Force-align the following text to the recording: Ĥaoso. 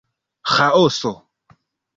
Ĥaoso. 0.53 1.13